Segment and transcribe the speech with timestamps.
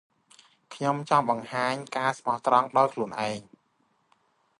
[0.73, 3.39] ខ្ញុំចង់អោយបង្ហាញការស្មោះត្រង់ដោយខ្លួនឯង។